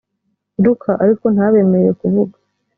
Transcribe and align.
luka 0.63 0.91
ariko 1.03 1.25
ntabemerere 1.35 1.91
kuvuga. 2.01 2.35